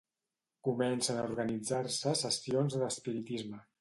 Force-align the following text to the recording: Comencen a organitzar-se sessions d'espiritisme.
Comencen 0.67 1.19
a 1.19 1.27
organitzar-se 1.29 2.15
sessions 2.23 2.79
d'espiritisme. 2.85 3.63